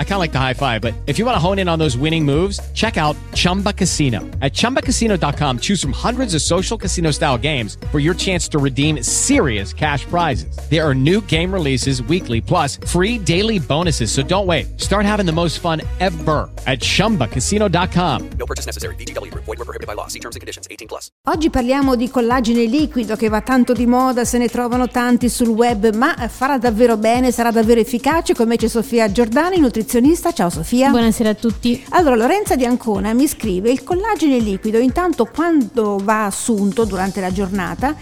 I 0.00 0.04
kind 0.04 0.14
of 0.14 0.20
like 0.20 0.32
the 0.32 0.38
high 0.38 0.54
five, 0.54 0.82
but 0.82 0.92
if 1.06 1.18
you 1.18 1.24
want 1.24 1.36
to 1.36 1.38
hone 1.38 1.58
in 1.58 1.68
on 1.68 1.78
those 1.78 1.96
winning 1.96 2.24
moves, 2.24 2.60
check 2.72 2.98
out 2.98 3.16
Chumba 3.32 3.72
Casino. 3.72 4.20
At 4.42 4.52
ChumbaCasino.com, 4.52 5.60
choose 5.60 5.80
from 5.80 5.92
hundreds 5.92 6.34
of 6.34 6.42
social 6.42 6.76
casino 6.76 7.12
style 7.12 7.38
games 7.38 7.78
for 7.90 7.98
your 7.98 8.12
chance 8.12 8.48
to 8.48 8.58
redeem 8.58 9.02
serious 9.02 9.72
cash 9.72 10.04
prizes. 10.04 10.54
There 10.68 10.86
are 10.86 10.94
new 10.94 11.22
game 11.22 11.50
releases 11.50 12.02
weekly, 12.02 12.42
plus 12.42 12.76
free 12.76 13.16
daily 13.16 13.58
bonuses. 13.58 14.12
So 14.12 14.22
don't 14.22 14.46
wait. 14.46 14.78
Start 14.78 15.06
having 15.06 15.24
the 15.24 15.32
most 15.32 15.60
fun 15.60 15.80
ever 16.00 16.50
at 16.66 16.80
ChumbaCasino.com. 16.80 18.30
No 18.38 18.44
purchase 18.44 18.66
necessary. 18.66 18.94
BGW. 18.96 19.32
Void 19.32 19.46
were 19.46 19.64
prohibited 19.64 19.86
by 19.86 19.94
law. 19.94 20.08
See 20.08 20.20
terms 20.20 20.36
and 20.36 20.40
conditions. 20.42 20.66
18 20.70 20.88
plus. 20.88 21.08
Oggi 21.28 21.48
parliamo 21.48 21.96
di 21.96 22.10
collagene 22.10 22.64
liquido 22.64 23.16
che 23.16 23.28
va 23.28 23.40
tanto 23.40 23.72
di 23.72 23.86
moda, 23.86 24.24
se 24.24 24.38
ne 24.38 24.48
trovano 24.48 24.88
tanti 24.88 25.28
sul 25.28 25.48
web, 25.48 25.94
ma 25.94 26.14
farà 26.28 26.58
davvero 26.58 26.96
bene? 26.96 27.30
sarà 27.30 27.50
davvero 27.50 27.80
efficace, 27.80 28.34
con 28.34 28.48
me 28.48 28.56
c'è 28.56 28.68
Sofia 28.68 29.10
Giordani, 29.10 29.58
nutrizionista. 29.90 30.32
Ciao 30.32 30.50
Sofia. 30.50 30.90
Buonasera 30.90 31.30
a 31.30 31.34
tutti. 31.34 31.84
Allora, 31.90 32.14
Lorenza 32.14 32.54
di 32.54 32.64
Ancona 32.64 33.12
mi 33.12 33.26
scrive 33.26 33.72
il 33.72 33.82
collagene 33.82 34.38
liquido 34.38 34.78
intanto 34.78 35.24
quando 35.24 35.98
va 36.00 36.26
assunto 36.26 36.84
durante 36.84 37.20
la 37.20 37.32
giornata 37.32 37.96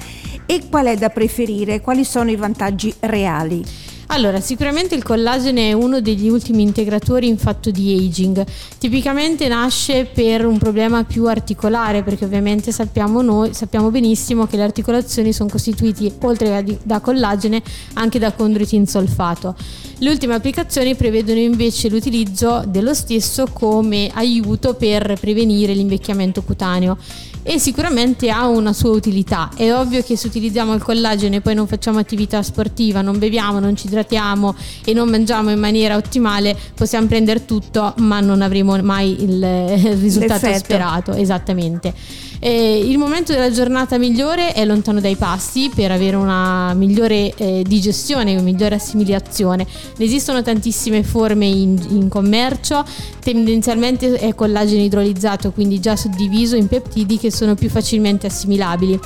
e 0.45 0.69
qual 0.69 0.87
è 0.87 0.97
da 0.97 1.09
preferire, 1.09 1.81
quali 1.81 2.05
sono 2.05 2.31
i 2.31 2.37
vantaggi 2.37 2.95
reali? 3.01 3.65
Allora, 4.11 4.41
sicuramente 4.41 4.95
il 4.95 5.03
collagene 5.03 5.69
è 5.69 5.73
uno 5.75 6.01
degli 6.01 6.29
ultimi 6.29 6.63
integratori 6.63 7.29
in 7.29 7.37
fatto 7.37 7.71
di 7.71 7.95
aging. 7.95 8.45
Tipicamente 8.79 9.47
nasce 9.49 10.07
per 10.07 10.47
un 10.47 10.57
problema 10.57 11.05
più 11.05 11.27
articolare, 11.27 12.03
perché 12.03 12.25
ovviamente 12.25 12.73
sappiamo 12.73 13.21
noi, 13.21 13.53
sappiamo 13.53 13.91
benissimo 13.91 14.47
che 14.47 14.57
le 14.57 14.63
articolazioni 14.63 15.33
sono 15.35 15.51
costituite 15.51 16.11
oltre 16.23 16.65
da 16.83 17.01
collagene 17.01 17.63
anche 17.95 18.19
da 18.19 18.33
condroitin 18.33 18.87
solfato. 18.87 19.55
Le 19.99 20.11
ultime 20.11 20.35
applicazioni 20.35 20.95
prevedono 20.95 21.39
invece 21.39 21.91
l'utilizzo 21.91 22.65
dello 22.67 22.95
stesso 22.95 23.47
come 23.53 24.11
aiuto 24.15 24.75
per 24.75 25.19
prevenire 25.21 25.75
l'invecchiamento 25.75 26.43
cutaneo 26.43 26.97
e 27.43 27.59
sicuramente 27.59 28.31
ha 28.31 28.47
una 28.47 28.73
sua 28.73 28.91
utilità. 28.91 29.51
È 29.57 29.73
ovvio 29.73 30.03
che 30.03 30.17
se 30.17 30.27
utilizziamo 30.27 30.75
il 30.75 30.83
collagene 30.83 31.37
e 31.37 31.41
poi 31.41 31.55
non 31.55 31.67
facciamo 31.67 31.99
attività 31.99 32.43
sportiva, 32.43 33.01
non 33.01 33.19
beviamo, 33.19 33.59
non 33.59 33.75
ci 33.75 33.89
idratiamo 33.99 34.55
e 34.85 34.93
non 34.93 35.09
mangiamo 35.09 35.51
in 35.51 35.59
maniera 35.59 35.97
ottimale, 35.97 36.57
possiamo 36.75 37.07
prendere 37.07 37.45
tutto, 37.45 37.95
ma 37.99 38.21
non 38.21 38.43
avremo 38.43 38.81
mai 38.83 39.23
il, 39.23 39.43
il 39.43 39.97
risultato 39.97 40.47
L'effetto. 40.47 40.65
sperato. 40.65 41.13
Esattamente. 41.13 41.93
Eh, 42.41 42.79
il 42.79 42.99
momento 42.99 43.33
della 43.33 43.51
giornata 43.51 43.99
migliore 43.99 44.53
è 44.53 44.65
lontano 44.65 45.01
dai 45.01 45.17
pasti 45.17 45.71
per 45.75 45.91
avere 45.91 46.15
una 46.15 46.73
migliore 46.75 47.35
eh, 47.35 47.65
digestione, 47.67 48.33
una 48.33 48.43
migliore 48.43 48.77
assimilazione. 48.77 49.67
Ne 49.97 50.05
esistono 50.05 50.41
tantissime 50.41 51.03
forme 51.03 51.47
in, 51.47 51.77
in 51.91 52.09
commercio, 52.09 52.85
tendenzialmente 53.21 54.15
è 54.15 54.35
collagene 54.37 54.83
idrolizzato, 54.83 55.51
quindi 55.51 55.81
già 55.81 55.97
suddiviso 55.97 56.55
in 56.55 56.69
peptidi 56.69 57.19
che 57.19 57.33
sono 57.33 57.57
più 57.57 57.69
facilmente 57.69 58.29
assimilabili. 58.29 59.01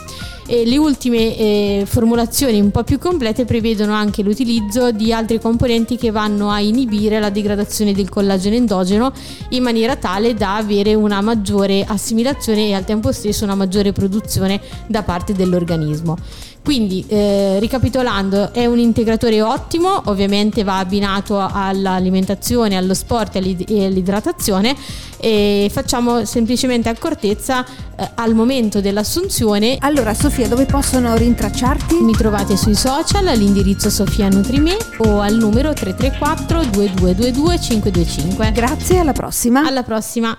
E 0.45 0.67
le 0.67 0.77
ultime 0.77 1.37
eh, 1.37 1.85
formulazioni 1.87 2.61
un 2.61 2.73
po' 2.73 2.83
più 2.83 2.99
complete 2.99 3.45
prevedono 3.45 3.93
anche 3.93 4.23
l'utilizzo 4.23 4.91
di 4.91 5.13
altri 5.13 5.41
componenti 5.41 5.97
che 5.97 6.11
vanno 6.11 6.51
a 6.51 6.59
inibire 6.59 7.21
la 7.21 7.31
degradazione 7.31 7.93
del 7.93 8.09
collagene 8.09 8.57
endogeno 8.57 9.13
in 9.51 9.63
maniera 9.63 9.95
tale 9.95 10.35
da 10.35 10.57
avere 10.57 10.95
una 10.95 11.21
maggiore 11.21 11.85
assimilazione 11.87 12.67
e 12.67 12.75
al 12.75 12.85
tempo 12.85 13.13
stesso 13.13 13.22
una 13.43 13.55
maggiore 13.55 13.93
produzione 13.93 14.61
da 14.87 15.03
parte 15.03 15.33
dell'organismo. 15.33 16.17
Quindi, 16.63 17.05
eh, 17.09 17.59
ricapitolando, 17.59 18.53
è 18.53 18.67
un 18.67 18.79
integratore 18.79 19.43
ottimo, 19.43 20.01
ovviamente 20.05 20.63
va 20.63 20.79
abbinato 20.79 21.41
all'alimentazione, 21.41 22.77
allo 22.77 22.95
sport 22.95 23.35
e 23.35 23.85
all'idratazione 23.85 24.77
e 25.19 25.69
facciamo 25.73 26.25
semplicemente 26.25 26.89
accortezza 26.89 27.65
eh, 27.97 28.11
al 28.15 28.35
momento 28.35 28.81
dell'assunzione. 28.81 29.77
Allora, 29.81 30.15
Sofia, 30.15 30.47
dove 30.47 30.65
possono 30.65 31.17
rintracciarti? 31.17 31.97
Mi 31.97 32.13
trovate 32.13 32.57
sui 32.57 32.77
social 32.77 33.27
all'indirizzo 33.27 33.91
Sofia 33.91 34.29
Nutrime 34.29 34.77
o 34.99 35.21
al 35.21 35.35
numero 35.35 35.73
334 35.73 36.65
2222 36.71 37.61
525. 37.61 38.53
Grazie, 38.53 38.99
alla 38.99 39.13
prossima. 39.13 39.67
Alla 39.67 39.83
prossima. 39.83 40.39